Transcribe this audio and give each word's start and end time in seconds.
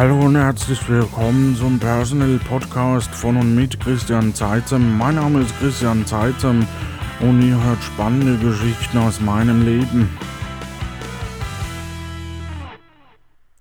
Hallo 0.00 0.18
und 0.18 0.34
herzlich 0.34 0.88
willkommen 0.88 1.54
zum 1.54 1.78
Personal 1.78 2.40
Podcast 2.48 3.10
von 3.10 3.36
und 3.36 3.54
mit 3.54 3.78
Christian 3.80 4.34
Zeitzem. 4.34 4.96
Mein 4.96 5.16
Name 5.16 5.42
ist 5.42 5.54
Christian 5.58 6.06
Zeitzem 6.06 6.66
und 7.20 7.42
ihr 7.42 7.62
hört 7.62 7.82
spannende 7.82 8.38
Geschichten 8.38 8.96
aus 8.96 9.20
meinem 9.20 9.62
Leben. 9.62 10.08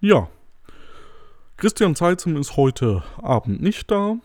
Ja, 0.00 0.26
Christian 1.56 1.94
Zeitzem 1.94 2.36
ist 2.36 2.56
heute 2.56 3.04
Abend 3.22 3.62
nicht 3.62 3.88
da. 3.92 4.16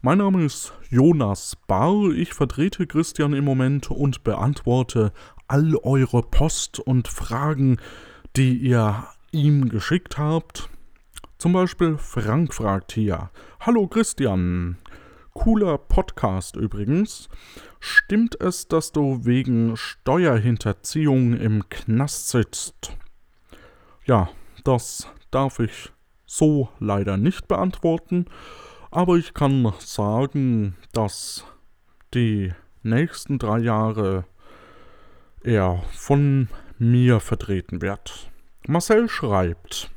Mein 0.00 0.18
Name 0.18 0.42
ist 0.42 0.72
Jonas 0.88 1.56
Barr. 1.68 2.10
Ich 2.10 2.34
vertrete 2.34 2.88
Christian 2.88 3.34
im 3.34 3.44
Moment 3.44 3.88
und 3.88 4.24
beantworte 4.24 5.12
all 5.46 5.76
eure 5.84 6.22
Post 6.22 6.80
und 6.80 7.06
Fragen, 7.06 7.76
die 8.34 8.54
ihr 8.54 9.04
ihm 9.30 9.68
geschickt 9.68 10.18
habt. 10.18 10.68
Zum 11.40 11.54
Beispiel 11.54 11.96
Frank 11.96 12.52
fragt 12.52 12.92
hier: 12.92 13.30
Hallo 13.60 13.88
Christian, 13.88 14.76
cooler 15.32 15.78
Podcast 15.78 16.54
übrigens. 16.54 17.30
Stimmt 17.78 18.38
es, 18.38 18.68
dass 18.68 18.92
du 18.92 19.24
wegen 19.24 19.74
Steuerhinterziehung 19.74 21.32
im 21.32 21.66
Knast 21.70 22.28
sitzt? 22.28 22.94
Ja, 24.04 24.28
das 24.64 25.08
darf 25.30 25.60
ich 25.60 25.90
so 26.26 26.68
leider 26.78 27.16
nicht 27.16 27.48
beantworten, 27.48 28.26
aber 28.90 29.16
ich 29.16 29.32
kann 29.32 29.72
sagen, 29.78 30.76
dass 30.92 31.46
die 32.12 32.52
nächsten 32.82 33.38
drei 33.38 33.60
Jahre 33.60 34.26
er 35.42 35.82
von 35.94 36.50
mir 36.78 37.18
vertreten 37.18 37.80
wird. 37.80 38.30
Marcel 38.66 39.08
schreibt: 39.08 39.90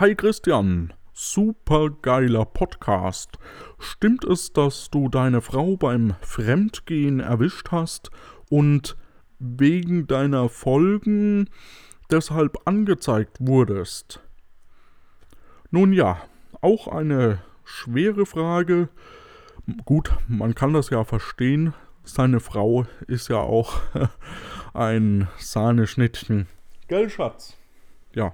Hi 0.00 0.14
Christian, 0.14 0.94
super 1.12 1.90
geiler 1.90 2.46
Podcast. 2.46 3.38
Stimmt 3.78 4.24
es, 4.24 4.50
dass 4.50 4.88
du 4.88 5.10
deine 5.10 5.42
Frau 5.42 5.76
beim 5.76 6.14
Fremdgehen 6.22 7.20
erwischt 7.20 7.68
hast 7.70 8.10
und 8.48 8.96
wegen 9.38 10.06
deiner 10.06 10.48
Folgen 10.48 11.50
deshalb 12.10 12.66
angezeigt 12.66 13.36
wurdest? 13.40 14.22
Nun 15.70 15.92
ja, 15.92 16.16
auch 16.62 16.88
eine 16.88 17.42
schwere 17.64 18.24
Frage. 18.24 18.88
Gut, 19.84 20.16
man 20.28 20.54
kann 20.54 20.72
das 20.72 20.88
ja 20.88 21.04
verstehen. 21.04 21.74
Seine 22.04 22.40
Frau 22.40 22.86
ist 23.06 23.28
ja 23.28 23.40
auch 23.40 23.82
ein 24.72 25.28
Sahneschnittchen. 25.36 26.46
Gell, 26.88 27.10
Schatz? 27.10 27.58
Ja. 28.14 28.32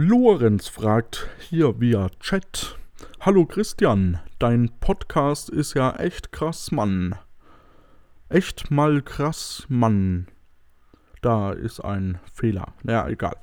Lorenz 0.00 0.68
fragt 0.68 1.28
hier 1.40 1.80
via 1.80 2.08
Chat. 2.20 2.78
Hallo 3.18 3.46
Christian, 3.46 4.20
dein 4.38 4.70
Podcast 4.78 5.50
ist 5.50 5.74
ja 5.74 5.96
echt 5.96 6.30
krass, 6.30 6.70
Mann. 6.70 7.16
Echt 8.28 8.70
mal 8.70 9.02
krass, 9.02 9.66
Mann. 9.68 10.28
Da 11.20 11.50
ist 11.50 11.80
ein 11.80 12.20
Fehler. 12.32 12.74
Ja, 12.84 13.08
egal. 13.08 13.34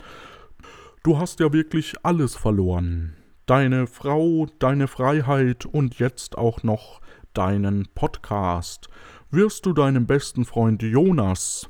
Du 1.03 1.19
hast 1.19 1.41
ja 1.41 1.51
wirklich 1.51 1.93
alles 2.03 2.37
verloren. 2.37 3.17
Deine 3.47 3.85
Frau, 3.85 4.47
deine 4.57 4.87
Freiheit 4.87 5.65
und 5.65 5.99
jetzt 5.99 6.37
auch 6.37 6.63
noch 6.63 7.01
deinen 7.33 7.89
Podcast. 7.95 8.87
Wirst 9.29 9.65
du 9.65 9.73
deinem 9.73 10.07
besten 10.07 10.45
Freund 10.45 10.81
Jonas, 10.81 11.69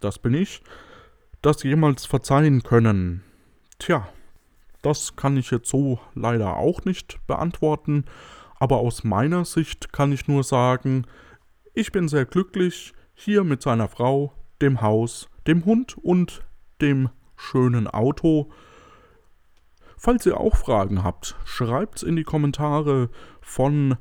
das 0.00 0.18
bin 0.18 0.34
ich, 0.34 0.60
das 1.40 1.62
jemals 1.62 2.04
verzeihen 2.04 2.64
können? 2.64 3.22
Tja, 3.78 4.08
das 4.82 5.14
kann 5.14 5.36
ich 5.36 5.50
jetzt 5.50 5.68
so 5.68 6.00
leider 6.14 6.56
auch 6.56 6.84
nicht 6.84 7.24
beantworten, 7.26 8.04
aber 8.58 8.78
aus 8.78 9.04
meiner 9.04 9.44
Sicht 9.44 9.92
kann 9.92 10.10
ich 10.12 10.26
nur 10.26 10.42
sagen, 10.42 11.06
ich 11.74 11.92
bin 11.92 12.08
sehr 12.08 12.24
glücklich 12.24 12.92
hier 13.14 13.44
mit 13.44 13.62
seiner 13.62 13.88
Frau, 13.88 14.32
dem 14.60 14.80
Haus, 14.80 15.28
dem 15.46 15.64
Hund 15.64 15.96
und 15.96 16.44
dem 16.80 17.08
schönen 17.36 17.86
Auto. 17.86 18.50
Falls 19.96 20.26
ihr 20.26 20.38
auch 20.38 20.56
Fragen 20.56 21.04
habt, 21.04 21.36
schreibt's 21.44 22.02
in 22.02 22.16
die 22.16 22.24
Kommentare 22.24 23.10
von 23.40 23.96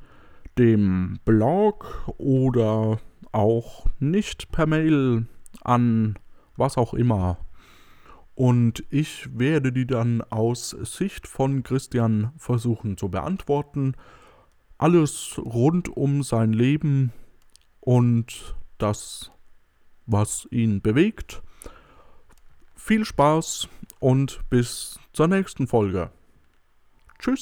dem 0.57 1.19
Blog 1.24 2.12
oder 2.18 3.00
auch 3.31 3.85
nicht 4.00 4.51
per 4.51 4.66
Mail 4.66 5.28
an 5.62 6.18
was 6.56 6.78
auch 6.78 6.96
immer. 6.96 7.38
Und 8.38 8.84
ich 8.92 9.40
werde 9.40 9.72
die 9.72 9.88
dann 9.88 10.22
aus 10.22 10.70
Sicht 10.70 11.28
von 11.28 11.64
Christian 11.64 12.34
versuchen 12.38 12.96
zu 12.96 13.09
beantworten. 13.09 13.96
Alles 14.78 15.40
rund 15.40 15.90
um 15.90 16.22
sein 16.22 16.53
Leben 16.53 17.12
und 17.80 18.56
das, 18.78 19.31
was 20.06 20.48
ihn 20.52 20.81
bewegt. 20.81 21.42
Viel 22.75 23.06
Spaß 23.06 23.70
und 24.00 24.40
bis 24.52 25.00
zur 25.14 25.30
nächsten 25.30 25.66
Folge. 25.66 26.12
Tschüss. 27.18 27.42